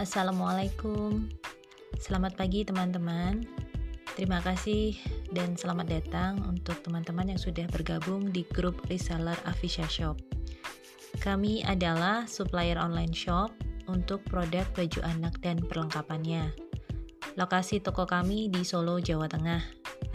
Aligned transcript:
Assalamualaikum. 0.00 1.28
Selamat 2.00 2.32
pagi 2.32 2.64
teman-teman. 2.64 3.44
Terima 4.16 4.40
kasih 4.40 4.96
dan 5.28 5.60
selamat 5.60 5.92
datang 5.92 6.40
untuk 6.48 6.80
teman-teman 6.80 7.28
yang 7.28 7.36
sudah 7.36 7.68
bergabung 7.68 8.32
di 8.32 8.48
grup 8.48 8.80
reseller 8.88 9.36
Avisha 9.44 9.84
Shop. 9.84 10.16
Kami 11.20 11.60
adalah 11.68 12.24
supplier 12.24 12.80
online 12.80 13.12
shop 13.12 13.52
untuk 13.92 14.24
produk 14.24 14.64
baju 14.72 15.04
anak 15.04 15.36
dan 15.44 15.60
perlengkapannya. 15.60 16.48
Lokasi 17.36 17.84
toko 17.84 18.08
kami 18.08 18.48
di 18.48 18.64
Solo, 18.64 19.04
Jawa 19.04 19.28
Tengah. 19.28 19.60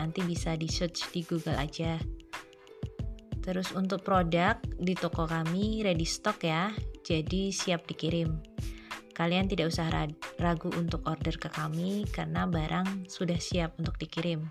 Nanti 0.02 0.26
bisa 0.26 0.58
di 0.58 0.66
search 0.66 1.14
di 1.14 1.22
Google 1.22 1.62
aja. 1.62 2.02
Terus 3.38 3.70
untuk 3.78 4.02
produk 4.02 4.58
di 4.82 4.98
toko 4.98 5.30
kami 5.30 5.86
ready 5.86 6.10
stock 6.10 6.42
ya, 6.42 6.74
jadi 7.06 7.54
siap 7.54 7.86
dikirim. 7.86 8.34
Kalian 9.16 9.48
tidak 9.48 9.72
usah 9.72 9.88
ragu 10.44 10.68
untuk 10.76 11.08
order 11.08 11.40
ke 11.40 11.48
kami 11.48 12.04
karena 12.12 12.44
barang 12.44 13.08
sudah 13.08 13.40
siap 13.40 13.80
untuk 13.80 13.96
dikirim. 13.96 14.44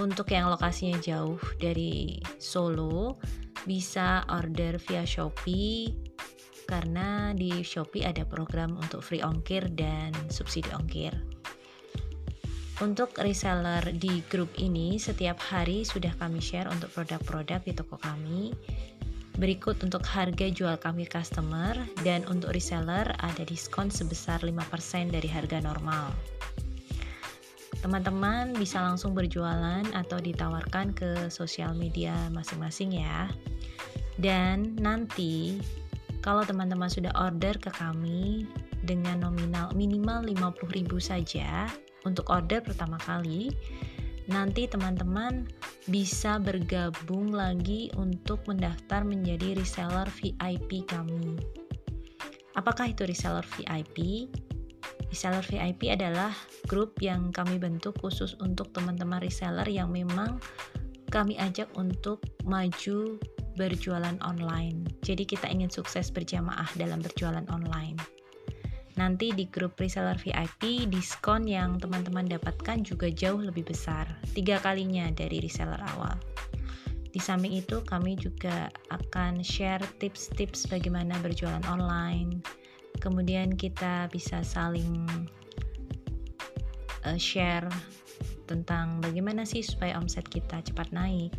Untuk 0.00 0.32
yang 0.32 0.48
lokasinya 0.48 0.96
jauh 0.96 1.36
dari 1.60 2.24
Solo, 2.40 3.20
bisa 3.68 4.24
order 4.32 4.80
via 4.80 5.04
Shopee 5.04 5.92
karena 6.64 7.36
di 7.36 7.60
Shopee 7.60 8.08
ada 8.08 8.24
program 8.24 8.80
untuk 8.80 9.04
free 9.04 9.20
ongkir 9.20 9.76
dan 9.76 10.16
subsidi 10.32 10.72
ongkir. 10.72 11.12
Untuk 12.78 13.12
reseller 13.18 13.82
di 13.92 14.22
grup 14.30 14.54
ini, 14.56 14.96
setiap 14.96 15.36
hari 15.42 15.82
sudah 15.82 16.14
kami 16.16 16.38
share 16.38 16.70
untuk 16.70 16.94
produk-produk 16.94 17.60
di 17.66 17.74
toko 17.74 17.98
kami 17.98 18.54
Berikut 19.38 19.78
untuk 19.86 20.02
harga 20.02 20.50
jual 20.50 20.74
kami 20.82 21.06
customer 21.06 21.78
dan 22.02 22.26
untuk 22.26 22.50
reseller 22.50 23.06
ada 23.22 23.42
diskon 23.46 23.86
sebesar 23.86 24.42
5% 24.42 25.14
dari 25.14 25.30
harga 25.30 25.62
normal. 25.62 26.10
Teman-teman 27.78 28.58
bisa 28.58 28.82
langsung 28.82 29.14
berjualan 29.14 29.86
atau 29.94 30.18
ditawarkan 30.18 30.90
ke 30.90 31.30
sosial 31.30 31.70
media 31.78 32.26
masing-masing 32.34 32.98
ya. 32.98 33.30
Dan 34.18 34.74
nanti 34.74 35.62
kalau 36.18 36.42
teman-teman 36.42 36.90
sudah 36.90 37.14
order 37.14 37.54
ke 37.62 37.70
kami 37.70 38.42
dengan 38.82 39.22
nominal 39.22 39.70
minimal 39.78 40.26
50.000 40.26 40.82
saja 40.98 41.70
untuk 42.02 42.26
order 42.26 42.58
pertama 42.58 42.98
kali, 43.06 43.54
nanti 44.28 44.68
teman-teman 44.68 45.48
bisa 45.88 46.36
bergabung 46.36 47.32
lagi 47.32 47.88
untuk 47.96 48.44
mendaftar 48.44 49.02
menjadi 49.02 49.56
reseller 49.56 50.06
VIP 50.20 50.84
kami. 50.84 51.40
Apakah 52.54 52.92
itu 52.92 53.08
reseller 53.08 53.44
VIP? 53.56 54.28
Reseller 55.08 55.40
VIP 55.40 55.88
adalah 55.88 56.36
grup 56.68 57.00
yang 57.00 57.32
kami 57.32 57.56
bentuk 57.56 57.96
khusus 58.04 58.36
untuk 58.44 58.68
teman-teman 58.76 59.24
reseller 59.24 59.64
yang 59.64 59.88
memang 59.88 60.36
kami 61.08 61.40
ajak 61.40 61.72
untuk 61.80 62.20
maju 62.44 63.16
berjualan 63.56 64.16
online. 64.20 64.84
Jadi 65.00 65.24
kita 65.24 65.48
ingin 65.48 65.72
sukses 65.72 66.12
berjamaah 66.12 66.68
dalam 66.76 67.00
berjualan 67.00 67.48
online. 67.48 68.17
Nanti 68.98 69.30
di 69.30 69.46
grup 69.46 69.78
reseller 69.78 70.18
VIP, 70.18 70.90
diskon 70.90 71.46
yang 71.46 71.78
teman-teman 71.78 72.26
dapatkan 72.26 72.82
juga 72.82 73.06
jauh 73.06 73.38
lebih 73.38 73.70
besar, 73.70 74.10
tiga 74.34 74.58
kalinya 74.58 75.06
dari 75.14 75.38
reseller 75.38 75.78
awal. 75.94 76.18
Di 77.14 77.22
samping 77.22 77.54
itu, 77.54 77.78
kami 77.86 78.18
juga 78.18 78.66
akan 78.90 79.38
share 79.46 79.86
tips-tips 80.02 80.66
bagaimana 80.66 81.14
berjualan 81.22 81.62
online. 81.70 82.42
Kemudian 82.98 83.54
kita 83.54 84.10
bisa 84.10 84.42
saling 84.42 85.06
uh, 87.06 87.14
share 87.14 87.70
tentang 88.50 88.98
bagaimana 88.98 89.46
sih 89.46 89.62
supaya 89.62 89.94
omset 89.94 90.26
kita 90.26 90.58
cepat 90.58 90.90
naik. 90.90 91.30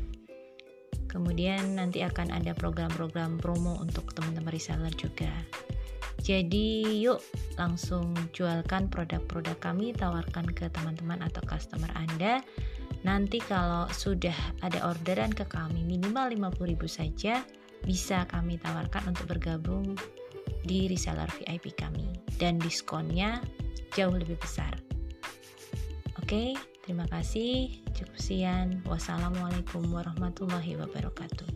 Kemudian 1.11 1.75
nanti 1.75 2.07
akan 2.07 2.31
ada 2.31 2.55
program-program 2.55 3.35
promo 3.41 3.75
untuk 3.83 4.15
teman-teman 4.15 4.55
reseller 4.55 4.93
juga. 4.95 5.33
Jadi 6.21 7.01
yuk 7.01 7.23
langsung 7.59 8.15
jualkan 8.31 8.87
produk-produk 8.87 9.59
kami, 9.59 9.91
tawarkan 9.91 10.47
ke 10.55 10.71
teman-teman 10.71 11.19
atau 11.19 11.43
customer 11.43 11.91
Anda. 11.91 12.39
Nanti 13.03 13.43
kalau 13.43 13.91
sudah 13.91 14.35
ada 14.63 14.87
orderan 14.87 15.35
ke 15.35 15.43
kami 15.43 15.83
minimal 15.83 16.31
50.000 16.55 16.87
saja, 16.87 17.43
bisa 17.83 18.23
kami 18.31 18.55
tawarkan 18.55 19.11
untuk 19.11 19.27
bergabung 19.27 19.99
di 20.63 20.87
reseller 20.87 21.27
VIP 21.39 21.75
kami 21.75 22.15
dan 22.39 22.59
diskonnya 22.59 23.43
jauh 23.95 24.15
lebih 24.15 24.39
besar. 24.39 24.71
Oke, 26.19 26.55
terima 26.85 27.07
kasih. 27.11 27.83
Cukup 27.95 28.15
sekian. 28.19 28.83
Wassalamualaikum 28.87 29.83
warahmatullahi 29.89 30.77
wabarakatuh. 30.77 31.49